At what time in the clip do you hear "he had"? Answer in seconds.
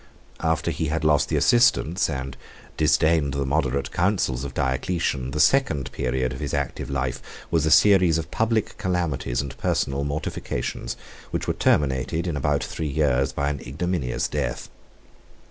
0.71-1.03